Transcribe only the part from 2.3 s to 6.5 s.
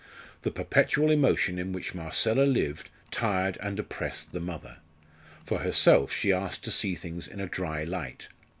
lived tired and oppressed the mother. For herself she